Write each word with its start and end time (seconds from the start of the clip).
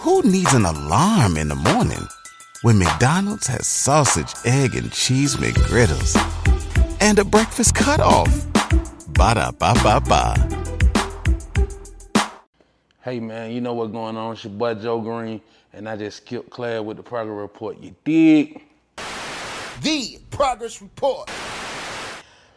Who 0.00 0.22
needs 0.22 0.54
an 0.54 0.64
alarm 0.64 1.36
in 1.36 1.48
the 1.48 1.54
morning 1.54 2.08
when 2.62 2.78
McDonald's 2.78 3.46
has 3.48 3.66
sausage, 3.66 4.32
egg, 4.46 4.74
and 4.74 4.90
cheese 4.90 5.36
McGriddles 5.36 6.16
and 7.02 7.18
a 7.18 7.24
breakfast 7.24 7.74
cutoff? 7.74 8.46
Ba 9.08 9.34
da 9.34 9.50
ba 9.50 9.74
ba 9.82 10.00
ba. 10.00 10.34
Hey 13.02 13.20
man, 13.20 13.50
you 13.50 13.60
know 13.60 13.74
what's 13.74 13.92
going 13.92 14.16
on? 14.16 14.32
It's 14.32 14.42
your 14.42 14.54
boy 14.54 14.72
Joe 14.72 15.02
Green, 15.02 15.38
and 15.74 15.86
I 15.86 15.98
just 15.98 16.16
skipped 16.16 16.48
Claire 16.48 16.82
with 16.82 16.96
the 16.96 17.02
progress 17.02 17.36
report. 17.36 17.78
You 17.78 17.94
dig? 18.02 18.62
The 19.82 20.18
Progress 20.30 20.80
Report. 20.80 21.30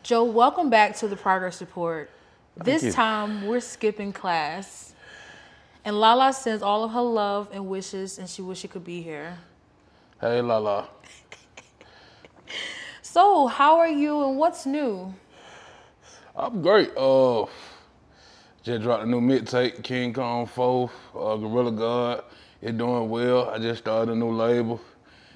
Joe, 0.02 0.24
welcome 0.24 0.70
back 0.70 0.96
to 1.00 1.10
the 1.10 1.18
Progress 1.18 1.60
Report. 1.60 2.10
This 2.64 2.84
you. 2.84 2.94
time 2.94 3.46
we're 3.48 3.60
skipping 3.60 4.14
class. 4.14 4.93
And 5.86 6.00
Lala 6.00 6.34
sends 6.34 6.64
all 6.64 6.84
of 6.84 6.92
her 6.92 7.02
love 7.02 7.50
and 7.52 7.68
wishes, 7.68 8.18
and 8.18 8.30
she 8.30 8.42
wishes 8.42 8.62
she 8.62 8.68
could 8.68 8.84
be 8.86 9.02
here. 9.02 9.40
Hey 10.22 10.42
Lala. 10.42 10.88
So, 13.02 13.48
how 13.48 13.78
are 13.80 13.88
you 13.90 14.24
and 14.28 14.38
what's 14.38 14.66
new? 14.66 15.14
I'm 16.36 16.62
great. 16.62 16.92
Uh, 16.98 17.46
just 18.64 18.82
dropped 18.82 19.04
a 19.04 19.06
new 19.08 19.22
mixtape, 19.22 19.84
King 19.84 20.14
Kong 20.14 20.46
4, 20.48 20.90
uh, 21.16 21.36
Gorilla 21.36 21.72
God. 21.72 22.24
It's 22.62 22.78
doing 22.78 23.10
well. 23.10 23.50
I 23.50 23.60
just 23.60 23.82
started 23.84 24.12
a 24.14 24.16
new 24.16 24.32
label. 24.32 24.80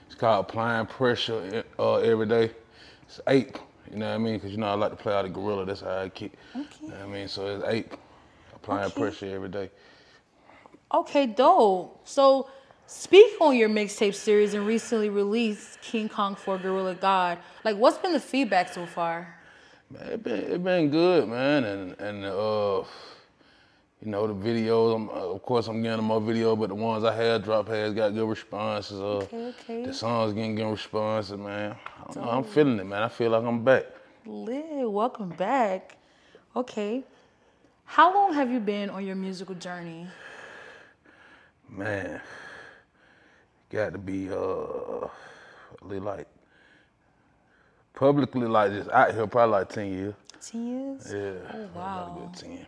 It's 0.06 0.16
called 0.16 0.46
Applying 0.50 0.86
Pressure 0.88 1.64
uh, 1.78 1.96
Every 1.98 2.26
Day. 2.26 2.52
It's 3.04 3.20
ape, 3.28 3.58
you 3.92 3.98
know 3.98 4.08
what 4.08 4.16
I 4.16 4.18
mean? 4.18 4.36
Because 4.36 4.52
you 4.52 4.58
know 4.58 4.68
I 4.68 4.74
like 4.74 4.92
to 4.92 4.98
play 4.98 5.14
out 5.14 5.26
of 5.26 5.34
Gorilla. 5.34 5.66
That's 5.66 5.82
how 5.82 6.00
I 6.00 6.10
kick. 6.10 6.34
Okay. 6.56 6.68
You 6.82 6.90
know 6.90 6.96
what 7.00 7.06
I 7.06 7.08
mean? 7.08 7.28
So 7.28 7.48
it's 7.48 7.66
ape. 7.68 7.94
Applying 8.56 8.92
Okay. 8.92 9.02
pressure 9.02 9.34
every 9.36 9.50
day. 9.50 9.70
Okay, 10.94 11.26
dope. 11.26 12.02
So, 12.06 12.50
speak 12.86 13.42
on 13.42 13.58
your 13.58 13.70
mixtape 13.70 14.16
series 14.16 14.54
and 14.54 14.66
recently 14.66 15.10
released 15.10 15.82
King 15.82 16.08
Kong 16.08 16.36
4 16.36 16.58
Gorilla 16.60 16.96
God. 16.96 17.40
Like, 17.66 17.76
what's 17.78 17.98
been 17.98 18.14
the 18.14 18.20
feedback 18.20 18.72
so 18.74 18.86
far? 18.86 19.36
Man, 19.90 20.08
it 20.08 20.24
been 20.24 20.40
it 20.52 20.64
been 20.64 20.90
good, 20.90 21.30
man, 21.30 21.64
and 21.64 21.96
and 22.00 22.26
uh, 22.26 22.84
you 24.02 24.12
know 24.12 24.28
the 24.28 24.34
videos. 24.34 24.96
I'm, 24.96 25.10
uh, 25.10 25.14
of 25.14 25.42
course, 25.44 25.68
I'm 25.68 25.82
getting 25.82 26.04
more 26.04 26.20
video, 26.20 26.56
but 26.58 26.70
the 26.70 26.76
ones 26.76 27.06
I 27.06 27.16
had 27.16 27.44
dropped 27.44 27.70
has 27.70 27.94
got 27.94 28.14
good 28.14 28.28
responses. 28.28 29.00
Uh, 29.00 29.18
Okay, 29.18 29.46
okay. 29.48 29.86
The 29.86 29.94
songs 29.94 30.34
getting 30.34 30.56
good 30.56 30.70
responses, 30.72 31.38
man. 31.38 31.76
I 32.00 32.14
don't 32.14 32.24
know, 32.26 32.32
I'm 32.32 32.44
feeling 32.44 32.80
it, 32.80 32.86
man. 32.86 33.02
I 33.02 33.08
feel 33.08 33.32
like 33.32 33.44
I'm 33.44 33.64
back. 33.64 33.86
Lit, 34.26 34.90
welcome 34.90 35.30
back. 35.30 35.96
Okay. 36.56 37.04
How 37.86 38.14
long 38.14 38.34
have 38.34 38.52
you 38.52 38.60
been 38.60 38.90
on 38.90 39.06
your 39.06 39.16
musical 39.16 39.56
journey? 39.56 40.08
Man, 41.70 42.22
got 43.70 43.92
to 43.94 43.98
be 43.98 44.30
uh, 44.32 45.08
like 45.82 46.28
publicly 47.94 48.48
like 48.48 48.72
just 48.72 48.90
out 48.92 49.14
here 49.14 49.28
probably 49.28 49.52
like 49.54 49.70
ten 49.70 49.92
years. 49.92 50.14
10 50.42 50.68
years? 50.68 51.14
Yeah, 51.14 51.52
Oh, 51.54 51.68
wow. 51.76 52.30
good 52.32 52.34
ten. 52.40 52.68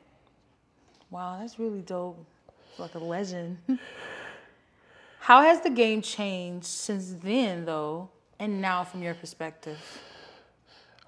Wow, 1.10 1.38
that's 1.40 1.58
really 1.60 1.82
dope. 1.82 2.24
It's 2.70 2.80
like 2.80 2.96
a 2.96 3.00
legend. 3.00 3.58
How 5.20 5.42
has 5.42 5.62
the 5.62 5.70
game 5.70 6.02
changed 6.02 6.66
since 6.66 7.14
then, 7.22 7.66
though, 7.66 8.10
and 8.40 8.62
now 8.62 8.84
from 8.84 9.02
your 9.04 9.14
perspective? 9.14 9.78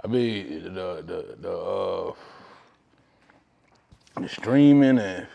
I 0.03 0.07
mean, 0.07 0.63
the 0.73 1.03
the 1.05 1.35
the 1.39 1.51
uh, 1.57 2.13
the 4.19 4.29
streaming 4.29 4.97
and 4.99 5.27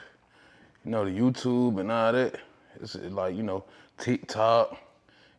you 0.85 0.91
know 0.91 1.05
the 1.05 1.11
YouTube 1.11 1.79
and 1.81 1.91
all 1.93 2.13
that. 2.13 2.41
It's 2.81 2.95
like 2.95 3.35
you 3.35 3.43
know 3.43 3.65
TikTok. 3.99 4.77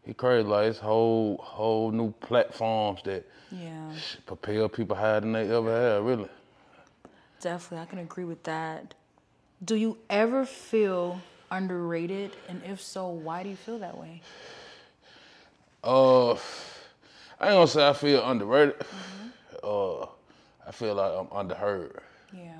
It 0.05 0.15
crazy 0.17 0.47
like 0.47 0.67
it's 0.67 0.79
whole 0.79 1.37
whole 1.37 1.91
new 1.91 2.11
platforms 2.21 3.01
that 3.03 3.25
Yeah, 3.51 3.91
propel 4.25 4.69
people 4.69 4.95
higher 4.95 5.19
than 5.19 5.33
they 5.33 5.49
ever 5.53 5.71
have. 5.95 6.03
Really. 6.03 6.29
definitely. 7.41 7.79
I 7.79 7.85
can 7.85 7.99
agree 7.99 8.23
with 8.23 8.43
that. 8.43 8.93
Do 9.63 9.75
you 9.75 9.97
ever 10.09 10.45
feel 10.45 11.19
underrated? 11.51 12.31
And 12.47 12.61
if 12.63 12.79
so, 12.81 13.07
why 13.09 13.43
do 13.43 13.49
you 13.49 13.55
feel 13.55 13.79
that 13.79 13.97
way? 13.97 14.21
Uh, 15.83 16.33
I 16.33 16.35
ain't 16.35 17.55
gonna 17.55 17.67
say 17.67 17.87
I 17.87 17.93
feel 17.93 18.23
underrated. 18.29 18.75
Uh, 19.63 20.03
I 20.65 20.71
feel 20.71 20.95
like 20.95 21.11
I'm 21.11 21.27
underheard. 21.27 21.99
Yeah. 22.33 22.55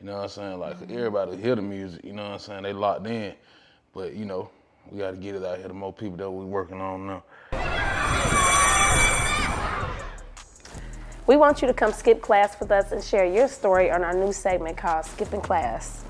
You 0.00 0.06
know 0.06 0.16
what 0.16 0.22
I'm 0.24 0.28
saying? 0.28 0.58
Like 0.60 0.76
everybody 0.90 1.36
hear 1.36 1.56
the 1.56 1.62
music. 1.62 2.04
You 2.04 2.12
know 2.12 2.24
what 2.24 2.32
I'm 2.32 2.38
saying? 2.38 2.62
They 2.62 2.72
locked 2.72 3.06
in, 3.06 3.34
but 3.98 4.14
you 4.14 4.24
know 4.24 4.48
we 4.92 4.98
got 4.98 5.10
to 5.10 5.16
get 5.16 5.34
it 5.34 5.44
out 5.44 5.58
here 5.58 5.66
to 5.66 5.74
more 5.74 5.92
people 5.92 6.16
that 6.16 6.30
we 6.30 6.44
working 6.44 6.80
on 6.80 7.06
now. 7.08 7.24
We 11.26 11.36
want 11.36 11.60
you 11.60 11.66
to 11.66 11.74
come 11.74 11.92
skip 11.92 12.22
class 12.22 12.58
with 12.60 12.70
us 12.70 12.92
and 12.92 13.02
share 13.02 13.26
your 13.26 13.48
story 13.48 13.90
on 13.90 14.04
our 14.04 14.14
new 14.14 14.32
segment 14.32 14.76
called 14.76 15.04
Skipping 15.04 15.40
Class. 15.40 16.04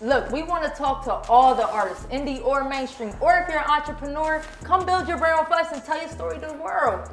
Look, 0.00 0.30
we 0.30 0.44
want 0.44 0.62
to 0.62 0.70
talk 0.70 1.04
to 1.04 1.12
all 1.28 1.54
the 1.56 1.68
artists, 1.68 2.06
indie 2.06 2.42
or 2.42 2.66
mainstream, 2.66 3.12
or 3.20 3.36
if 3.36 3.48
you're 3.48 3.58
an 3.58 3.68
entrepreneur, 3.68 4.40
come 4.62 4.86
build 4.86 5.08
your 5.08 5.18
brand 5.18 5.46
with 5.48 5.58
us 5.58 5.72
and 5.72 5.84
tell 5.84 5.98
your 6.00 6.08
story 6.08 6.38
to 6.38 6.46
the 6.46 6.54
world. 6.54 7.10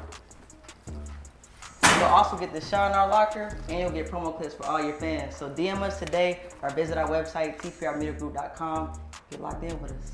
You'll 1.98 2.04
also 2.04 2.38
get 2.38 2.52
the 2.52 2.60
shot 2.60 2.92
in 2.92 2.96
our 2.96 3.08
locker, 3.08 3.58
and 3.68 3.80
you'll 3.80 3.90
get 3.90 4.10
promo 4.10 4.36
clips 4.36 4.54
for 4.54 4.66
all 4.66 4.82
your 4.82 4.94
fans. 4.94 5.36
So 5.36 5.50
DM 5.50 5.82
us 5.82 5.98
today 5.98 6.40
or 6.62 6.70
visit 6.70 6.96
our 6.96 7.08
website, 7.08 7.58
tprmediagroup.com. 7.58 8.98
Get 9.32 9.40
locked 9.40 9.64
in 9.64 9.80
with 9.80 9.92
us. 9.92 10.12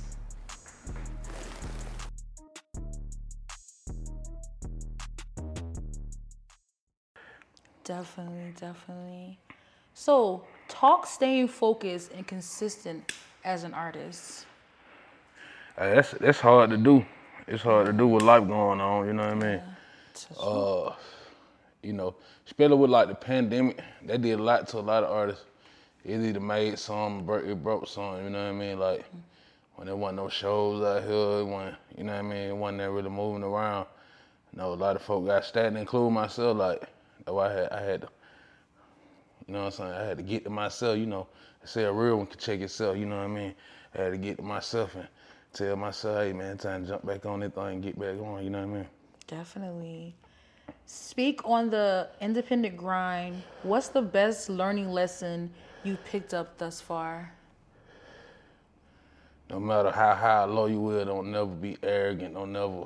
Definitely, 7.82 8.52
definitely. 8.60 9.40
So, 9.94 10.44
talk 10.68 11.04
staying 11.04 11.48
focused 11.48 12.12
and 12.12 12.24
consistent 12.28 13.12
as 13.44 13.64
an 13.64 13.74
artist. 13.74 14.46
Hey, 15.76 15.96
that's 15.96 16.12
that's 16.12 16.38
hard 16.38 16.70
to 16.70 16.76
do. 16.76 17.04
It's 17.48 17.64
hard 17.64 17.86
to 17.86 17.92
do 17.92 18.06
with 18.06 18.22
life 18.22 18.46
going 18.46 18.80
on. 18.80 19.08
You 19.08 19.14
know 19.14 19.34
what 19.34 19.44
I 19.44 19.48
mean? 19.48 19.62
Uh, 20.40 20.94
you 21.82 21.92
know, 21.92 22.14
especially 22.46 22.76
with 22.76 22.90
like 22.90 23.08
the 23.08 23.16
pandemic, 23.16 23.80
that 24.06 24.22
did 24.22 24.38
a 24.38 24.42
lot 24.44 24.68
to 24.68 24.78
a 24.78 24.80
lot 24.80 25.02
of 25.02 25.10
artists. 25.10 25.44
It 26.08 26.22
either 26.22 26.40
made 26.40 26.78
some, 26.78 27.26
broke, 27.26 27.44
it 27.44 27.62
broke 27.62 27.86
some. 27.86 28.24
You 28.24 28.30
know 28.30 28.44
what 28.44 28.48
I 28.48 28.52
mean? 28.52 28.78
Like 28.78 29.04
when 29.76 29.86
there 29.86 29.96
wasn't 29.96 30.16
no 30.16 30.30
shows 30.30 30.82
out 30.82 31.02
here, 31.02 31.44
when 31.44 31.76
you 31.98 32.04
know 32.04 32.12
what 32.12 32.18
I 32.18 32.22
mean, 32.22 32.48
it 32.48 32.56
wasn't 32.56 32.92
really 32.92 33.10
moving 33.10 33.42
around. 33.42 33.86
You 34.52 34.58
know, 34.58 34.72
a 34.72 34.74
lot 34.74 34.96
of 34.96 35.02
folk 35.02 35.26
got 35.26 35.44
stagnant, 35.44 35.76
including 35.76 36.14
myself. 36.14 36.56
Like 36.56 36.82
why 37.26 37.48
I 37.48 37.52
had 37.52 37.72
I 37.72 37.82
had 37.82 38.00
to, 38.00 38.08
you 39.46 39.52
know 39.52 39.64
what 39.64 39.66
I'm 39.66 39.72
saying? 39.72 39.92
I 39.92 40.02
had 40.02 40.16
to 40.16 40.22
get 40.22 40.44
to 40.44 40.50
myself. 40.50 40.96
You 40.96 41.04
know, 41.04 41.26
say 41.64 41.84
a 41.84 41.92
real 41.92 42.16
one 42.16 42.26
can 42.26 42.38
check 42.38 42.60
itself. 42.60 42.96
You 42.96 43.04
know 43.04 43.18
what 43.18 43.24
I 43.24 43.28
mean? 43.28 43.54
I 43.94 44.02
had 44.02 44.12
to 44.12 44.18
get 44.18 44.38
to 44.38 44.42
myself 44.42 44.94
and 44.94 45.06
tell 45.52 45.76
myself, 45.76 46.24
hey 46.24 46.32
man, 46.32 46.56
time 46.56 46.84
to 46.84 46.88
jump 46.88 47.04
back 47.04 47.26
on 47.26 47.40
that 47.40 47.54
thing 47.54 47.66
and 47.66 47.82
get 47.82 47.98
back 47.98 48.18
on. 48.18 48.42
You 48.42 48.48
know 48.48 48.66
what 48.66 48.76
I 48.76 48.78
mean? 48.78 48.86
Definitely. 49.26 50.14
Speak 50.86 51.40
on 51.44 51.68
the 51.68 52.08
independent 52.22 52.78
grind. 52.78 53.42
What's 53.62 53.88
the 53.88 54.00
best 54.00 54.48
learning 54.48 54.90
lesson 54.90 55.50
you 55.84 55.96
picked 56.04 56.34
up 56.34 56.58
thus 56.58 56.80
far? 56.80 57.32
no 59.50 59.58
matter 59.58 59.90
how 59.90 60.14
high 60.14 60.44
or 60.44 60.46
low 60.46 60.66
you 60.66 60.80
will, 60.80 61.04
don't 61.04 61.30
never 61.30 61.46
be 61.46 61.76
arrogant. 61.82 62.34
Don't 62.34 62.52
never, 62.52 62.84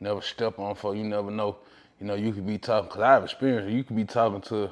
never 0.00 0.20
step 0.20 0.58
on 0.58 0.74
for. 0.74 0.94
You 0.94 1.04
never 1.04 1.30
know. 1.30 1.56
You 2.00 2.06
know, 2.06 2.14
you 2.14 2.32
could 2.32 2.46
be 2.46 2.58
talking. 2.58 2.90
Cause 2.90 3.02
I 3.02 3.12
have 3.12 3.24
experience. 3.24 3.72
You 3.72 3.84
could 3.84 3.96
be 3.96 4.04
talking 4.04 4.40
to 4.42 4.70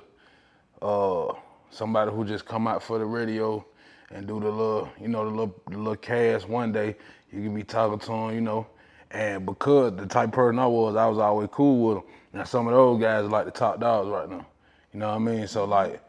uh, 0.83 1.33
somebody 1.71 2.11
who 2.11 2.25
just 2.25 2.45
come 2.45 2.67
out 2.67 2.83
for 2.83 2.99
the 2.99 3.05
radio 3.05 3.65
and 4.11 4.27
do 4.27 4.41
the 4.41 4.51
little, 4.51 4.89
you 5.01 5.09
know, 5.09 5.25
the 5.25 5.31
little, 5.31 5.55
the 5.71 5.79
little 5.79 5.97
cast 5.97 6.49
one 6.49 6.73
day. 6.73 6.97
You 7.33 7.43
could 7.43 7.55
be 7.55 7.65
talking 7.65 7.99
to 8.01 8.07
them, 8.07 8.35
you 8.35 8.41
know, 8.41 8.67
and 9.11 9.47
because 9.47 9.97
the 9.97 10.07
type 10.07 10.33
person 10.33 10.59
I 10.59 10.67
was, 10.67 10.97
I 10.97 11.07
was 11.07 11.19
always 11.19 11.49
cool 11.51 11.89
with 11.89 11.97
them. 12.05 12.15
Now 12.33 12.45
some 12.45 12.67
of 12.67 12.75
those 12.75 13.01
guys 13.01 13.29
like 13.29 13.45
the 13.45 13.51
top 13.51 13.81
dogs 13.81 14.09
right 14.09 14.29
now. 14.29 14.47
You 14.93 15.01
know 15.01 15.09
what 15.09 15.17
I 15.17 15.19
mean? 15.19 15.47
So 15.49 15.65
like, 15.65 16.01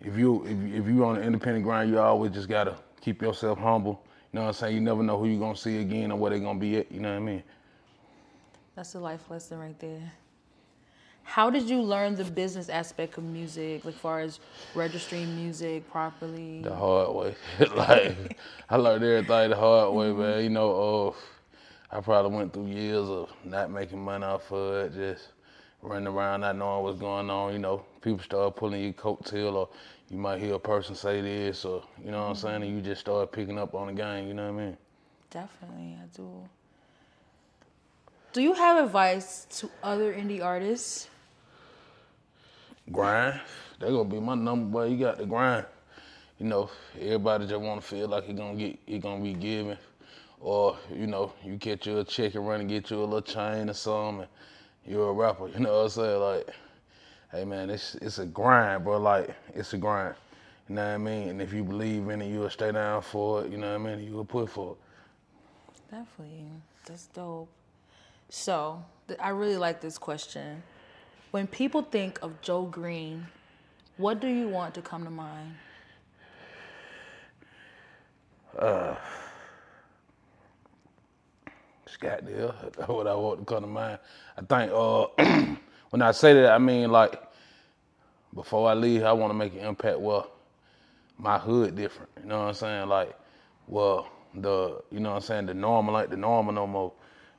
if 0.00 0.16
you 0.16 0.44
if 0.46 0.80
if 0.80 0.86
you 0.86 1.04
on 1.04 1.16
an 1.16 1.22
independent 1.22 1.64
grind, 1.64 1.90
you 1.90 1.98
always 1.98 2.32
just 2.32 2.48
gotta 2.48 2.76
keep 3.00 3.22
yourself 3.22 3.58
humble. 3.58 4.02
You 4.32 4.38
know 4.38 4.42
what 4.42 4.48
I'm 4.48 4.54
saying? 4.54 4.74
You 4.74 4.80
never 4.80 5.02
know 5.02 5.18
who 5.18 5.26
you're 5.26 5.40
gonna 5.40 5.56
see 5.56 5.78
again 5.78 6.12
or 6.12 6.18
where 6.18 6.30
they're 6.30 6.38
gonna 6.38 6.58
be 6.58 6.76
at. 6.78 6.92
You 6.92 7.00
know 7.00 7.10
what 7.10 7.16
I 7.16 7.20
mean? 7.20 7.42
That's 8.74 8.94
a 8.94 9.00
life 9.00 9.28
lesson 9.30 9.58
right 9.58 9.78
there. 9.78 10.12
How 11.24 11.50
did 11.50 11.68
you 11.68 11.82
learn 11.82 12.14
the 12.14 12.24
business 12.24 12.70
aspect 12.70 13.18
of 13.18 13.24
music, 13.24 13.84
like 13.84 13.94
far 13.94 14.20
as 14.20 14.40
registering 14.74 15.36
music 15.36 15.90
properly? 15.90 16.62
The 16.62 16.74
hard 16.74 17.14
way. 17.14 17.34
like 17.74 18.38
I 18.70 18.76
learned 18.76 19.04
everything 19.04 19.50
the 19.50 19.56
hard 19.56 19.94
way, 19.94 20.12
man. 20.12 20.44
You 20.44 20.50
know, 20.50 21.08
uh, 21.08 21.96
I 21.96 22.00
probably 22.00 22.34
went 22.34 22.52
through 22.54 22.68
years 22.68 23.08
of 23.08 23.30
not 23.44 23.70
making 23.70 24.02
money 24.02 24.24
off 24.24 24.50
of 24.52 24.74
it, 24.86 24.94
just 24.94 25.28
running 25.82 26.08
around 26.08 26.40
not 26.40 26.56
knowing 26.56 26.84
what's 26.84 26.98
going 26.98 27.30
on. 27.30 27.52
You 27.52 27.58
know, 27.58 27.84
people 28.00 28.22
start 28.22 28.56
pulling 28.56 28.82
your 28.82 28.92
coattail, 28.92 29.54
or 29.54 29.68
you 30.10 30.18
might 30.18 30.40
hear 30.40 30.54
a 30.54 30.58
person 30.58 30.94
say 30.94 31.20
this, 31.20 31.64
or 31.64 31.82
you 32.04 32.10
know 32.10 32.18
what 32.18 32.24
I'm 32.24 32.32
mm-hmm. 32.34 32.46
saying, 32.46 32.62
and 32.62 32.76
you 32.76 32.80
just 32.80 33.00
start 33.00 33.32
picking 33.32 33.58
up 33.58 33.74
on 33.74 33.88
the 33.88 33.92
game. 33.92 34.28
You 34.28 34.34
know 34.34 34.52
what 34.52 34.60
I 34.60 34.64
mean? 34.64 34.76
Definitely, 35.30 35.96
I 36.02 36.06
do. 36.16 36.48
Do 38.32 38.42
you 38.42 38.52
have 38.54 38.84
advice 38.84 39.46
to 39.58 39.70
other 39.82 40.12
indie 40.12 40.42
artists? 40.44 41.08
grind. 42.92 43.40
That 43.78 43.90
gonna 43.90 44.04
be 44.04 44.20
my 44.20 44.34
number, 44.34 44.70
boy. 44.70 44.84
You 44.86 44.98
got 44.98 45.18
to 45.18 45.26
grind. 45.26 45.66
You 46.38 46.46
know, 46.46 46.70
everybody 47.00 47.46
just 47.46 47.60
wanna 47.60 47.80
feel 47.80 48.08
like 48.08 48.24
he 48.24 48.32
gonna 48.32 48.56
get, 48.56 48.78
he 48.86 48.98
gonna 48.98 49.22
be 49.22 49.34
given, 49.34 49.76
or 50.40 50.76
you 50.92 51.06
know, 51.06 51.32
you 51.44 51.58
catch 51.58 51.86
you 51.86 51.98
a 51.98 52.04
check 52.04 52.34
and 52.34 52.46
run 52.46 52.60
and 52.60 52.68
get 52.68 52.90
you 52.90 52.98
a 52.98 53.04
little 53.04 53.20
chain 53.22 53.68
or 53.68 53.74
something, 53.74 54.20
and 54.20 54.28
you're 54.88 55.10
a 55.10 55.12
rapper. 55.12 55.48
You 55.48 55.60
know 55.60 55.78
what 55.78 55.84
I'm 55.84 55.88
saying? 55.90 56.20
Like, 56.20 56.48
hey 57.32 57.44
man, 57.44 57.70
it's 57.70 57.94
it's 57.96 58.18
a 58.18 58.26
grind, 58.26 58.84
bro. 58.84 58.98
Like, 58.98 59.34
it's 59.54 59.72
a 59.74 59.78
grind. 59.78 60.14
You 60.68 60.76
know 60.76 60.86
what 60.86 60.94
I 60.94 60.98
mean? 60.98 61.28
And 61.30 61.42
if 61.42 61.52
you 61.52 61.64
believe 61.64 62.08
in 62.08 62.22
it, 62.22 62.28
you 62.28 62.40
will 62.40 62.50
stay 62.50 62.72
down 62.72 63.02
for 63.02 63.44
it. 63.44 63.50
You 63.52 63.58
know 63.58 63.78
what 63.78 63.90
I 63.90 63.96
mean? 63.96 64.06
You 64.06 64.14
will 64.14 64.24
put 64.24 64.50
for 64.50 64.72
it. 64.72 64.78
Definitely. 65.90 66.46
That's 66.86 67.06
dope. 67.06 67.48
So, 68.28 68.84
th- 69.08 69.20
I 69.22 69.30
really 69.30 69.56
like 69.56 69.80
this 69.80 69.98
question. 69.98 70.62
When 71.30 71.46
people 71.46 71.82
think 71.82 72.18
of 72.22 72.40
Joe 72.42 72.64
Green, 72.64 73.26
what 73.96 74.20
do 74.20 74.28
you 74.28 74.48
want 74.48 74.74
to 74.74 74.82
come 74.82 75.04
to 75.04 75.10
mind? 75.10 75.54
Scott 78.54 79.00
deal. 82.26 82.54
That's 82.62 82.76
what 82.88 83.06
I 83.06 83.14
want 83.14 83.40
to 83.40 83.44
come 83.44 83.62
to 83.62 83.68
mind. 83.68 83.98
I 84.36 84.42
think 84.42 84.72
uh, 84.72 85.06
when 85.90 86.02
I 86.02 86.12
say 86.12 86.34
that, 86.34 86.52
I 86.52 86.58
mean 86.58 86.90
like 86.90 87.20
before 88.34 88.68
I 88.68 88.74
leave, 88.74 89.04
I 89.04 89.12
want 89.12 89.30
to 89.30 89.34
make 89.34 89.54
an 89.54 89.60
impact. 89.60 90.00
Well, 90.00 90.30
my 91.18 91.38
hood 91.38 91.76
different. 91.76 92.10
You 92.22 92.28
know 92.28 92.38
what 92.38 92.48
I'm 92.48 92.54
saying? 92.54 92.88
Like, 92.88 93.18
well, 93.66 94.08
the 94.34 94.80
you 94.90 95.00
know 95.00 95.10
what 95.10 95.16
I'm 95.16 95.22
saying 95.22 95.46
the 95.46 95.54
normal 95.54 95.94
like 95.94 96.10
the 96.10 96.16
normal 96.16 96.52
no 96.52 96.66
more. 96.66 96.92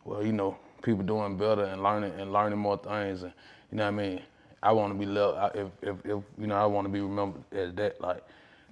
Well, 0.03 0.25
you 0.25 0.33
know, 0.33 0.57
people 0.81 1.03
doing 1.03 1.37
better 1.37 1.65
and 1.65 1.83
learning 1.83 2.13
and 2.19 2.33
learning 2.33 2.59
more 2.59 2.77
things, 2.77 3.23
and 3.23 3.33
you 3.71 3.77
know 3.77 3.83
what 3.85 3.93
I 3.93 4.07
mean. 4.09 4.21
I 4.61 4.73
want 4.73 4.91
to 4.91 4.99
be 4.99 5.05
loved. 5.05 5.55
If, 5.55 5.67
if, 5.81 5.95
if 6.05 6.23
you 6.37 6.47
know, 6.47 6.55
I 6.55 6.65
want 6.65 6.85
to 6.85 6.89
be 6.91 6.99
remembered 6.99 7.43
as 7.53 7.73
that, 7.75 8.01
like 8.01 8.21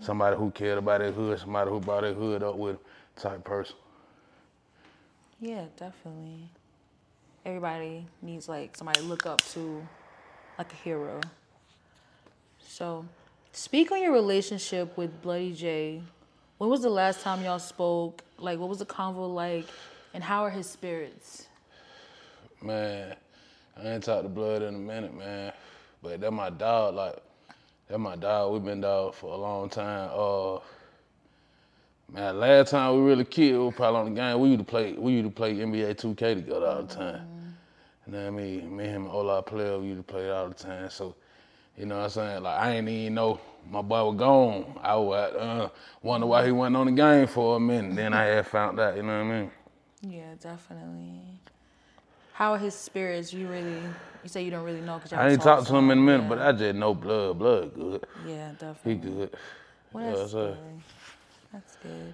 somebody 0.02 0.36
who 0.36 0.52
cared 0.52 0.78
about 0.78 1.00
their 1.00 1.12
hood, 1.14 1.40
somebody 1.40 1.70
who 1.70 1.80
brought 1.80 2.02
their 2.02 2.14
hood 2.14 2.44
up 2.44 2.56
with, 2.58 2.78
type 3.16 3.44
person. 3.44 3.76
Yeah, 5.40 5.66
definitely. 5.78 6.50
Everybody 7.46 8.06
needs 8.22 8.50
like 8.50 8.76
somebody 8.76 9.02
to 9.02 9.06
look 9.06 9.26
up 9.26 9.42
to, 9.54 9.86
like 10.58 10.72
a 10.74 10.76
hero. 10.76 11.22
So, 12.60 13.06
speak 13.52 13.92
on 13.92 14.02
your 14.02 14.14
relationship 14.14 14.98
with 14.98 15.22
Bloody 15.22 15.54
Jay. 15.54 16.02
When 16.58 16.70
was 16.70 16.82
the 16.82 16.90
last 16.90 17.22
time 17.22 17.44
y'all 17.44 17.60
spoke? 17.60 18.24
Like, 18.40 18.58
what 18.58 18.68
was 18.68 18.80
the 18.80 18.86
convo 18.86 19.34
like? 19.34 19.68
And 20.14 20.24
how 20.24 20.44
are 20.44 20.50
his 20.50 20.68
spirits? 20.68 21.46
Man, 22.62 23.16
I 23.78 23.88
ain't 23.90 24.04
talked 24.04 24.24
to 24.24 24.30
Blood 24.30 24.64
in 24.64 24.74
a 24.74 24.80
minute, 24.80 25.16
man. 25.16 25.54
But 26.02 26.20
that 26.22 26.32
my 26.32 26.50
dog, 26.50 26.96
like, 26.96 27.18
that 27.88 28.00
my 28.00 28.16
dog. 28.16 28.54
we 28.54 28.60
been 28.60 28.82
dog 28.82 29.14
for 29.14 29.34
a 29.34 29.38
long 29.38 29.70
time. 29.70 30.10
Uh, 30.12 30.60
man, 32.12 32.40
last 32.40 32.72
time 32.72 32.96
we 32.96 33.10
really 33.10 33.26
killed, 33.26 33.76
probably 33.76 34.00
on 34.00 34.14
the 34.14 34.22
game. 34.22 34.40
We 34.40 34.50
used 34.50 34.60
to 34.60 34.66
play, 34.66 34.94
we 34.94 35.14
used 35.14 35.26
to 35.26 35.32
play 35.32 35.56
NBA 35.56 35.96
2K 35.96 36.36
together 36.36 36.66
all 36.66 36.84
the 36.84 36.94
time. 36.94 37.22
You 38.06 38.14
know 38.14 38.20
what 38.20 38.28
I 38.28 38.30
mean? 38.30 38.78
Me 38.78 38.86
and 38.86 38.94
him 38.94 39.04
and 39.06 39.12
Ola 39.12 39.42
player, 39.42 39.78
we 39.80 39.88
used 39.88 40.00
to 40.00 40.04
play 40.14 40.30
all 40.30 40.48
the 40.48 40.54
time. 40.54 40.90
So, 40.90 41.16
you 41.78 41.86
know 41.86 41.98
what 41.98 42.06
I'm 42.06 42.10
saying? 42.10 42.44
Like, 42.44 42.60
I 42.60 42.76
ain't 42.76 42.88
even 42.88 43.16
know 43.16 43.40
my 43.70 43.82
boy 43.82 44.06
was 44.06 44.18
gone. 44.18 44.80
I 44.82 44.96
was 44.96 45.34
uh, 45.36 45.70
wonder 46.02 46.26
why 46.28 46.46
he 46.46 46.52
wasn't 46.52 46.78
on 46.78 46.86
the 46.86 46.92
game 46.94 47.28
for 47.28 47.58
a 47.58 47.60
minute. 47.60 47.96
Then 47.96 48.14
I 48.14 48.24
had 48.24 48.48
found 48.48 48.80
out, 48.80 48.96
you 48.96 49.04
know 49.04 49.26
what 49.26 49.34
I 49.34 49.40
mean? 49.42 49.52
Yeah, 50.02 50.36
definitely. 50.40 51.22
How 52.34 52.54
are 52.54 52.58
his 52.58 52.76
spirits? 52.76 53.34
You 53.34 53.48
really, 53.48 53.82
you 54.24 54.30
say 54.30 54.44
you 54.44 54.52
don't 54.52 54.64
really 54.64 54.82
know 54.82 54.98
because 54.98 55.12
I 55.12 55.32
ain't 55.32 55.42
talked 55.42 55.68
to 55.68 55.76
him 55.76 55.90
in 55.92 55.98
a 55.98 56.02
minute, 56.02 56.30
but 56.30 56.40
I 56.40 56.52
just 56.52 56.76
know 56.76 56.94
blood, 56.94 57.40
blood 57.40 57.74
good. 57.74 58.06
yeah, 58.26 58.52
definitely. 58.52 58.94
He 58.94 59.00
good. 59.00 59.36
Well, 59.92 60.30
Yeah, 60.30 60.54
that's 61.58 61.76
good. 61.78 62.14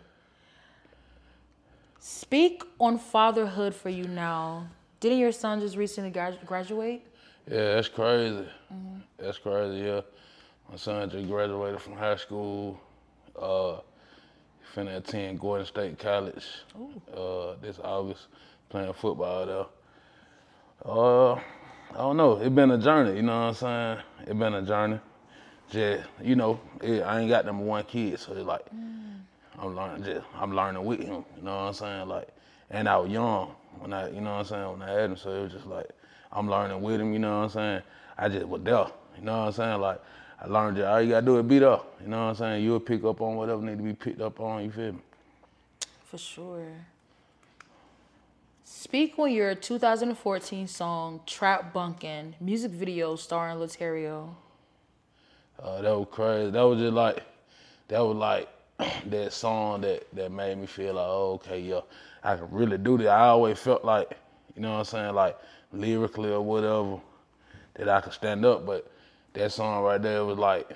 Speak 1.99 2.63
on 2.79 2.97
fatherhood 2.97 3.73
for 3.75 3.89
you 3.89 4.05
now. 4.05 4.67
Didn't 4.99 5.19
your 5.19 5.31
son 5.31 5.59
just 5.59 5.75
recently 5.75 6.11
gradu- 6.11 6.45
graduate? 6.45 7.05
Yeah, 7.49 7.75
that's 7.75 7.89
crazy. 7.89 8.47
That's 9.17 9.37
crazy, 9.37 9.85
yeah. 9.85 10.01
My 10.69 10.77
son 10.77 11.09
just 11.09 11.27
graduated 11.27 11.81
from 11.81 11.93
high 11.93 12.15
school. 12.15 12.79
Uh, 13.37 13.79
finna 14.73 14.97
attend 14.97 15.39
Gordon 15.39 15.65
State 15.65 15.99
College 15.99 16.45
uh, 17.15 17.55
this 17.61 17.79
August, 17.83 18.27
playing 18.69 18.93
football 18.93 19.45
there. 19.45 19.65
Uh, 20.85 21.33
I 21.33 21.97
don't 21.97 22.17
know. 22.17 22.37
It's 22.37 22.53
been 22.53 22.71
a 22.71 22.77
journey, 22.77 23.17
you 23.17 23.23
know 23.23 23.39
what 23.39 23.47
I'm 23.47 23.53
saying? 23.55 23.97
It's 24.21 24.39
been 24.39 24.53
a 24.53 24.61
journey. 24.61 24.99
Just, 25.69 26.03
you 26.21 26.35
know, 26.35 26.59
it, 26.81 27.01
I 27.01 27.19
ain't 27.21 27.29
got 27.29 27.45
number 27.45 27.63
one 27.63 27.83
kid, 27.85 28.19
so 28.19 28.33
it's 28.33 28.45
like, 28.45 28.65
I'm 29.63 29.75
learning 29.77 30.03
just, 30.03 30.25
I'm 30.35 30.53
learning 30.53 30.83
with 30.83 30.99
him, 30.99 31.23
you 31.37 31.43
know 31.43 31.55
what 31.55 31.67
I'm 31.67 31.73
saying? 31.73 32.07
Like, 32.09 32.27
and 32.69 32.89
I 32.89 32.97
was 32.97 33.09
young 33.09 33.55
when 33.79 33.93
I, 33.93 34.09
you 34.09 34.19
know 34.19 34.33
what 34.33 34.39
I'm 34.39 34.45
saying, 34.45 34.71
when 34.71 34.81
I 34.81 34.91
had 34.91 35.09
him, 35.09 35.17
so 35.17 35.31
it 35.31 35.43
was 35.43 35.53
just 35.53 35.65
like, 35.67 35.87
I'm 36.33 36.49
learning 36.49 36.81
with 36.81 36.99
him, 36.99 37.13
you 37.13 37.19
know 37.19 37.39
what 37.39 37.43
I'm 37.45 37.49
saying? 37.49 37.81
I 38.17 38.27
just 38.27 38.45
was 38.45 38.61
there, 38.61 38.87
you 39.17 39.23
know 39.23 39.39
what 39.39 39.47
I'm 39.47 39.51
saying? 39.53 39.79
Like, 39.79 40.01
I 40.41 40.47
learned 40.47 40.77
just, 40.77 40.87
all 40.87 41.01
you 41.01 41.11
gotta 41.11 41.25
do 41.25 41.39
is 41.39 41.45
beat 41.45 41.63
up, 41.63 41.95
you 42.01 42.09
know 42.09 42.25
what 42.25 42.29
I'm 42.31 42.35
saying? 42.35 42.63
You'll 42.65 42.81
pick 42.81 43.05
up 43.05 43.21
on 43.21 43.35
whatever 43.37 43.61
need 43.61 43.77
to 43.77 43.83
be 43.83 43.93
picked 43.93 44.19
up 44.19 44.37
on, 44.41 44.65
you 44.65 44.71
feel 44.71 44.93
me? 44.93 44.99
For 46.03 46.17
sure. 46.17 46.67
Speak 48.65 49.17
on 49.17 49.31
your 49.31 49.55
2014 49.55 50.67
song 50.67 51.21
Trap 51.25 51.71
Bunkin' 51.71 52.35
music 52.41 52.71
video 52.71 53.15
starring 53.15 53.57
Laterio. 53.57 54.35
Uh, 55.57 55.81
that 55.81 55.97
was 55.97 56.07
crazy. 56.11 56.51
That 56.51 56.63
was 56.63 56.79
just 56.79 56.93
like, 56.93 57.23
that 57.87 57.99
was 57.99 58.17
like 58.17 58.49
that 59.05 59.33
song 59.33 59.81
that, 59.81 60.07
that 60.13 60.31
made 60.31 60.57
me 60.57 60.65
feel 60.65 60.95
like, 60.95 61.05
oh, 61.07 61.33
okay, 61.33 61.59
yeah, 61.59 61.81
I 62.23 62.35
can 62.35 62.49
really 62.51 62.77
do 62.77 62.97
this. 62.97 63.07
I 63.07 63.27
always 63.27 63.59
felt 63.59 63.85
like, 63.85 64.17
you 64.55 64.61
know 64.61 64.73
what 64.73 64.79
I'm 64.79 64.85
saying, 64.85 65.15
like 65.15 65.37
lyrically 65.71 66.31
or 66.31 66.41
whatever, 66.41 66.99
that 67.75 67.89
I 67.89 68.01
could 68.01 68.13
stand 68.13 68.45
up. 68.45 68.65
But 68.65 68.91
that 69.33 69.51
song 69.51 69.83
right 69.83 70.01
there 70.01 70.25
was 70.25 70.37
like, 70.37 70.69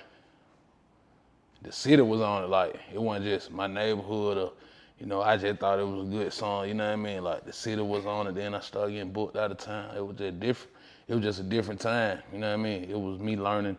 the 1.62 1.72
city 1.72 2.02
was 2.02 2.22
on 2.22 2.44
it. 2.44 2.48
Like, 2.50 2.76
it 2.94 3.02
wasn't 3.02 3.26
just 3.26 3.52
my 3.52 3.68
neighborhood 3.68 4.38
or, 4.38 4.54
you 5.00 5.06
know, 5.06 5.22
I 5.22 5.38
just 5.38 5.60
thought 5.60 5.80
it 5.80 5.88
was 5.88 6.08
a 6.08 6.10
good 6.10 6.34
song, 6.34 6.68
you 6.68 6.74
know 6.74 6.86
what 6.86 6.94
I 6.94 6.96
mean? 6.96 7.24
Like, 7.24 7.46
the 7.46 7.54
city 7.54 7.82
was 7.82 8.06
on 8.06 8.28
it, 8.28 8.36
then 8.36 8.54
I 8.56 8.60
started 8.60 8.94
getting 8.94 9.12
booked 9.12 9.38
out 9.38 9.52
of 9.52 9.58
town. 9.58 9.96
It 9.96 10.06
was 10.06 10.18
just 10.18 10.40
different. 10.40 10.74
It 11.08 11.16
was 11.16 11.24
just 11.24 11.40
a 11.40 11.44
different 11.44 11.80
time, 11.80 12.20
you 12.34 12.40
know 12.40 12.50
what 12.50 12.60
I 12.60 12.64
mean? 12.64 12.84
It 12.84 13.00
was 13.00 13.20
me 13.20 13.38
learning. 13.38 13.78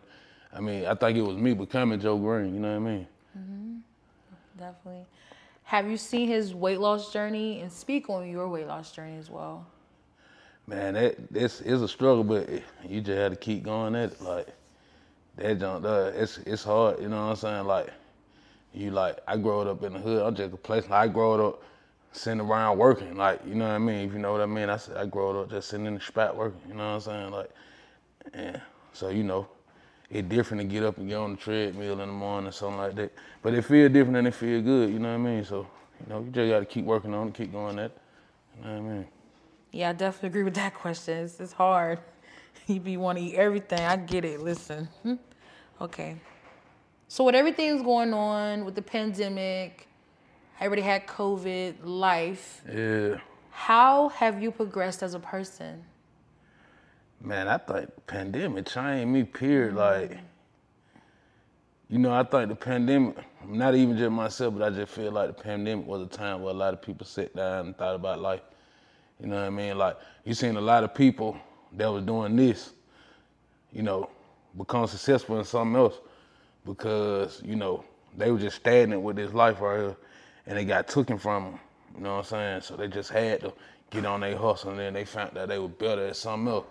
I 0.53 0.61
mean, 0.61 0.87
I 0.87 0.95
think 0.95 1.19
it 1.19 1.23
was 1.23 1.37
me 1.37 1.53
becoming 1.53 2.01
Joe 2.01 2.17
Green, 2.17 2.55
you 2.55 2.61
know 2.61 2.71
what 2.71 2.89
I 2.89 2.93
mean? 2.93 3.07
Definitely. 4.59 5.07
Have 5.65 5.91
you 5.91 5.97
seen 5.97 6.29
his 6.29 6.55
weight 6.55 6.81
loss 6.81 7.13
journey? 7.13 7.61
And 7.61 7.71
speak 7.71 8.09
on 8.11 8.29
your 8.29 8.49
weight 8.49 8.67
loss 8.67 8.91
journey 8.91 9.17
as 9.19 9.31
well. 9.31 9.67
Man, 10.67 10.95
that 10.95 11.17
it's 11.35 11.61
a 11.61 11.89
struggle, 11.89 12.25
but 12.25 12.49
you 12.87 13.01
just 13.01 13.17
had 13.17 13.33
to 13.33 13.37
keep 13.37 13.63
going 13.63 13.95
at 13.95 14.13
it. 14.13 14.21
Like 14.21 14.49
that 15.37 15.61
junk, 15.61 15.85
uh, 15.85 16.13
it's 16.15 16.39
it's 16.39 16.65
hard. 16.65 17.01
You 17.01 17.09
know 17.09 17.25
what 17.25 17.31
I'm 17.31 17.37
saying? 17.37 17.67
Like 17.67 17.91
you 18.75 18.91
like 18.91 19.19
I 19.27 19.37
grew 19.37 19.61
up 19.61 19.83
in 19.83 19.95
the 19.95 19.99
hood. 19.99 20.23
I'm 20.23 20.35
just 20.35 20.53
a 20.53 20.57
place. 20.57 20.85
Like, 20.85 21.09
I 21.09 21.09
grew 21.09 21.47
up 21.47 21.63
sitting 22.13 22.41
around 22.41 22.79
working. 22.79 23.17
Like 23.17 23.41
you 23.47 23.55
know 23.55 23.67
what 23.67 23.75
I 23.75 23.79
mean? 23.79 24.09
If 24.09 24.13
you 24.13 24.19
know 24.19 24.33
what 24.33 24.41
I 24.41 24.47
mean, 24.47 24.69
I 24.69 24.79
I 24.97 25.07
grew 25.07 25.41
up 25.41 25.51
just 25.51 25.69
sitting 25.69 25.87
in 25.87 25.95
the 25.95 26.01
spot 26.01 26.37
working. 26.37 26.61
You 26.69 26.75
know 26.75 26.95
what 26.95 26.95
I'm 26.95 27.01
saying? 27.01 27.31
Like, 27.31 27.51
and 28.35 28.61
so 28.93 29.09
you 29.09 29.23
know, 29.23 29.49
it's 30.11 30.29
different 30.29 30.63
to 30.63 30.69
get 30.69 30.83
up 30.83 30.99
and 30.99 31.09
get 31.09 31.17
on 31.17 31.33
the 31.33 31.37
treadmill 31.37 31.93
in 31.93 31.99
the 31.99 32.07
morning 32.07 32.49
or 32.49 32.53
something 32.53 32.79
like 32.79 32.95
that. 32.97 33.13
But 33.43 33.55
it 33.55 33.63
feel 33.63 33.89
different 33.89 34.17
and 34.17 34.27
it 34.27 34.35
feel 34.35 34.63
good. 34.63 34.91
You 34.91 34.99
know 34.99 35.09
what 35.09 35.29
I 35.29 35.31
mean? 35.31 35.45
So 35.45 35.67
you 36.01 36.13
know, 36.13 36.21
you 36.21 36.31
just 36.31 36.51
got 36.51 36.61
to 36.61 36.65
keep 36.65 36.85
working 36.85 37.13
on 37.15 37.29
it, 37.29 37.35
keep 37.35 37.53
going 37.53 37.79
at 37.79 37.87
it. 37.87 37.99
You 38.57 38.65
know 38.65 38.73
what 38.73 38.79
I 38.79 38.95
mean? 38.95 39.07
Yeah, 39.73 39.91
I 39.91 39.93
definitely 39.93 40.29
agree 40.29 40.43
with 40.45 40.55
that 40.55 40.75
question. 40.75 41.19
It's, 41.19 41.41
it's 41.41 41.53
hard. 41.53 41.99
You 42.67 42.81
be 42.81 42.99
want 42.99 43.17
to 43.17 43.25
eat 43.25 43.35
everything. 43.35 43.81
I 43.81 43.97
get 43.97 44.27
it. 44.27 44.41
Listen. 44.41 44.89
Okay. 45.81 46.17
So 47.07 47.23
with 47.23 47.37
everything's 47.37 47.83
going 47.83 48.13
on 48.13 48.65
with 48.65 48.75
the 48.75 48.83
pandemic, 48.83 49.87
everybody 50.59 50.83
had 50.83 51.07
COVID, 51.07 51.77
life. 51.85 52.63
Yeah. 52.69 53.19
How 53.51 54.09
have 54.09 54.43
you 54.43 54.51
progressed 54.51 55.05
as 55.05 55.15
a 55.15 55.21
person? 55.21 55.85
Man, 57.21 57.49
I 57.49 57.59
thought 57.59 57.95
the 57.95 58.01
pandemic 58.03 58.67
changed 58.67 59.09
me, 59.09 59.25
period. 59.25 59.75
Like, 59.75 60.19
you 61.89 61.99
know, 61.99 62.13
I 62.13 62.23
thought 62.23 62.49
the 62.49 62.55
pandemic, 62.55 63.17
not 63.47 63.75
even 63.75 63.99
just 63.99 64.13
myself, 64.13 64.55
but 64.57 64.63
I 64.63 64.71
just 64.71 64.93
feel 64.93 65.11
like 65.11 65.37
the 65.37 65.43
pandemic 65.43 65.87
was 65.87 66.03
a 66.03 66.07
time 66.07 66.43
where 66.43 66.53
a 66.53 66.57
lot 66.57 66.75
of 66.75 66.81
people 66.81 67.07
sat 67.07 67.35
down 67.35 67.67
and 67.67 67.77
thought 67.77 67.97
about 67.97 68.21
life. 68.21 68.43
You 69.21 69.27
know 69.27 69.37
what 69.37 69.47
I 69.47 69.51
mean? 69.51 69.77
Like, 69.77 69.97
you 70.25 70.35
seen 70.35 70.57
a 70.57 70.61
lot 70.61 70.85
of 70.85 70.95
people 70.95 71.37
that 71.73 71.89
was 71.89 72.05
doing 72.05 72.37
this, 72.37 72.71
you 73.73 73.83
know, 73.83 74.11
become 74.57 74.87
successful 74.87 75.39
in 75.39 75.45
something 75.45 75.77
else 75.77 75.97
because, 76.65 77.43
you 77.45 77.57
know, 77.57 77.85
they 78.17 78.31
were 78.31 78.39
just 78.39 78.57
stagnant 78.57 79.03
with 79.03 79.17
this 79.17 79.33
life 79.33 79.61
right 79.61 79.81
here 79.81 79.97
and 80.47 80.59
it 80.59 80.65
got 80.65 80.87
taken 80.87 81.19
from 81.19 81.45
them. 81.45 81.61
You 81.97 82.03
know 82.05 82.17
what 82.17 82.19
I'm 82.19 82.25
saying? 82.25 82.61
So 82.63 82.77
they 82.77 82.87
just 82.87 83.11
had 83.11 83.41
to 83.41 83.53
get 83.91 84.07
on 84.07 84.21
their 84.21 84.37
hustle, 84.37 84.71
and 84.71 84.79
then 84.79 84.93
they 84.93 85.05
found 85.05 85.35
that 85.35 85.49
they 85.49 85.59
were 85.59 85.69
better 85.69 86.07
at 86.07 86.17
something 86.17 86.53
else. 86.53 86.67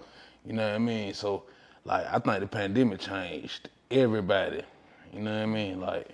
You 0.47 0.53
know 0.53 0.65
what 0.65 0.75
I 0.75 0.79
mean? 0.79 1.13
So, 1.13 1.43
like, 1.83 2.05
I 2.05 2.19
think 2.19 2.39
the 2.39 2.47
pandemic 2.47 3.01
changed 3.01 3.69
everybody. 3.91 4.61
You 5.13 5.19
know 5.19 5.33
what 5.33 5.43
I 5.43 5.45
mean? 5.45 5.81
Like, 5.81 6.09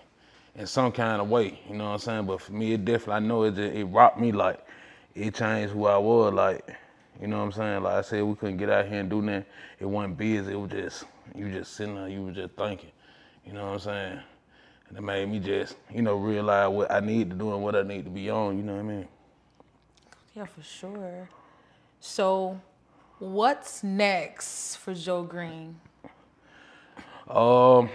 in 0.56 0.66
some 0.66 0.92
kind 0.92 1.22
of 1.22 1.30
way. 1.30 1.60
You 1.70 1.76
know 1.76 1.86
what 1.86 1.92
I'm 1.92 2.00
saying? 2.00 2.26
But 2.26 2.42
for 2.42 2.52
me, 2.52 2.74
it 2.74 2.84
definitely, 2.84 3.14
I 3.14 3.20
know 3.20 3.44
it 3.44 3.56
just, 3.56 3.76
it 3.76 3.86
rocked 3.86 4.20
me. 4.20 4.32
Like, 4.32 4.66
it 5.14 5.36
changed 5.36 5.74
who 5.74 5.86
I 5.86 5.98
was. 5.98 6.34
Like, 6.34 6.68
you 7.22 7.28
know 7.28 7.38
what 7.38 7.44
I'm 7.44 7.52
saying? 7.52 7.84
Like 7.84 7.94
I 7.94 8.02
said, 8.02 8.24
we 8.24 8.34
couldn't 8.34 8.58
get 8.58 8.72
out 8.72 8.88
here 8.88 9.00
and 9.00 9.10
do 9.10 9.22
nothing. 9.22 9.46
It 9.80 9.86
wasn't 9.86 10.18
busy. 10.18 10.54
It 10.54 10.60
was 10.60 10.72
just, 10.72 11.06
you 11.36 11.52
just 11.52 11.76
sitting 11.76 11.96
there, 11.96 12.08
you 12.08 12.24
were 12.24 12.32
just 12.32 12.56
thinking. 12.56 12.92
You 13.46 13.54
know 13.54 13.66
what 13.66 13.74
I'm 13.74 13.80
saying? 13.80 14.20
And 14.90 14.98
it 14.98 15.02
made 15.02 15.30
me 15.30 15.40
just, 15.40 15.76
you 15.94 16.02
know, 16.02 16.16
realize 16.16 16.70
what 16.70 16.92
I 16.92 17.02
need 17.02 17.30
to 17.30 17.36
do 17.36 17.54
and 17.54 17.62
what 17.62 17.76
I 17.76 17.84
need 17.84 18.06
to 18.06 18.12
be 18.12 18.32
on. 18.32 18.58
You 18.58 18.64
know 18.64 18.74
what 18.74 18.80
I 18.80 18.84
mean? 18.84 19.08
Yeah, 20.34 20.46
for 20.46 20.64
sure. 20.64 21.30
So, 22.00 22.60
what's 23.24 23.84
next 23.84 24.76
for 24.76 24.94
Joe 24.94 25.24
Green? 25.24 25.80
Um, 27.28 27.90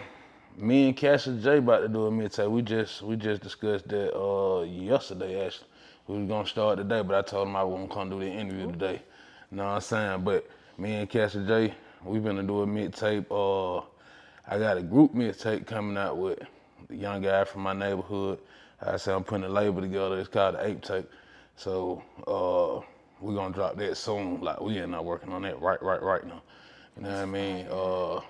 me 0.57 0.89
and 0.89 0.97
Cassia 0.97 1.35
J 1.35 1.59
about 1.59 1.81
to 1.81 1.89
do 1.89 2.07
a 2.07 2.11
mixtape. 2.11 2.51
We 2.51 2.63
just 2.63 3.03
we 3.03 3.17
just 3.17 3.43
discussed 3.43 3.89
that 3.89 4.17
uh 4.17 4.63
yesterday 4.63 5.45
actually. 5.45 5.67
We 6.07 6.19
was 6.21 6.29
gonna 6.29 6.49
start 6.49 6.79
today, 6.79 7.03
but 7.03 7.15
I 7.15 7.23
told 7.23 7.49
him 7.49 7.57
I 7.57 7.63
wasn't 7.63 7.91
gonna 7.91 8.11
come 8.11 8.19
do 8.19 8.25
the 8.25 8.31
interview 8.31 8.73
today. 8.73 9.03
You 9.51 9.59
know 9.59 9.65
what 9.65 9.71
I'm 9.73 9.81
saying? 9.83 10.25
But 10.25 10.49
me 10.79 10.95
and 10.95 11.11
Cassia 11.11 11.45
J, 11.47 11.75
we 12.05 12.21
gonna 12.21 12.43
do 12.43 12.63
a 12.63 12.67
mixtape. 12.67 13.27
Uh, 13.31 13.85
I 14.47 14.59
got 14.59 14.79
a 14.79 14.83
group 14.83 15.15
mixtape 15.15 15.67
coming 15.67 15.99
out 15.99 16.17
with 16.17 16.39
the 16.89 16.97
young 16.97 17.21
guy 17.21 17.45
from 17.45 17.63
my 17.63 17.75
neighborhood. 17.75 18.39
I 18.81 18.97
said 18.97 19.15
I'm 19.15 19.25
putting 19.25 19.45
a 19.45 19.51
label 19.51 19.83
together. 19.83 20.19
It's 20.19 20.29
called 20.29 20.55
the 20.55 20.67
Ape 20.67 20.81
Tape. 20.81 21.11
So 21.57 22.03
uh, 22.27 22.81
we're 23.21 23.35
gonna 23.35 23.55
drop 23.55 23.77
that 23.77 23.97
soon. 23.97 24.41
Like 24.41 24.61
we 24.61 24.79
ain't 24.79 24.91
not 24.91 25.05
working 25.05 25.33
on 25.33 25.43
that 25.43 25.61
right, 25.61 25.83
right, 25.83 26.03
right 26.03 26.27
now. 26.27 26.43
You 26.97 27.03
know 27.03 27.11
what 27.11 27.19
I 27.19 27.27
mean? 27.27 27.67
Uh, 27.71 28.21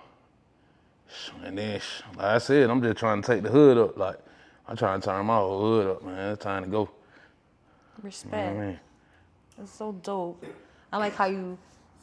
and 1.45 1.57
then, 1.57 1.80
like 2.16 2.25
I 2.25 2.38
said, 2.38 2.71
I'm 2.71 2.83
just 2.83 2.99
trying 2.99 3.23
to 3.23 3.26
take 3.26 3.42
the 3.42 3.50
hood 3.50 3.78
up. 3.78 3.97
Like 3.97 4.18
I'm 4.66 4.76
trying 4.76 5.00
to 5.00 5.04
turn 5.07 5.26
my 5.26 5.37
whole 5.37 5.61
hood 5.61 5.87
up, 5.87 6.04
man. 6.04 6.33
It's 6.33 6.42
time 6.42 6.64
to 6.64 6.68
go. 6.68 6.90
Respect. 8.02 8.35
You 8.35 8.40
know 8.40 8.54
what 8.54 8.62
I 8.62 8.66
mean? 8.66 8.80
It's 9.62 9.73
so 9.73 9.92
dope. 9.92 10.45
I 10.92 10.99
like 10.99 11.14
how 11.14 11.26
you 11.26 11.59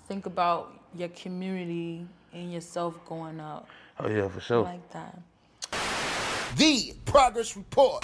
think 0.07 0.25
about 0.25 0.73
your 0.93 1.09
community 1.09 2.05
and 2.33 2.51
yourself 2.51 3.03
going 3.05 3.39
up. 3.39 3.67
Oh 3.99 4.09
yeah, 4.09 4.27
for 4.27 4.41
sure. 4.41 4.65
I 4.65 4.71
sure. 4.71 4.73
like 4.73 4.91
that. 4.91 5.19
The 6.57 6.93
Progress 7.05 7.55
Report. 7.55 8.03